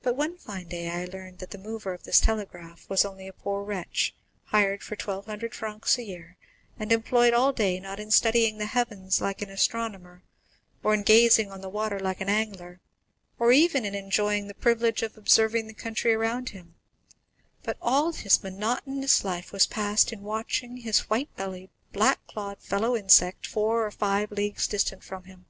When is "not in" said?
7.78-8.10